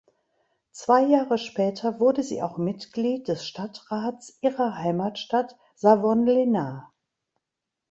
Zwei 0.71 1.03
Jahre 1.05 1.37
später 1.37 1.99
wurde 1.99 2.23
sie 2.23 2.41
auch 2.41 2.57
Mitglied 2.57 3.27
des 3.27 3.45
Stadtrats 3.47 4.35
ihrer 4.41 4.73
Heimatstadt 4.79 5.55
Savonlinna. 5.75 6.91